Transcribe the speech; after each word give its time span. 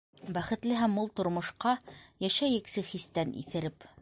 Бәхетле 0.37 0.77
һәм 0.79 0.95
мул 0.99 1.11
тормошҡа 1.19 1.75
Йәшәйексе 2.27 2.89
хистән 2.93 3.41
иҫереп. 3.45 3.93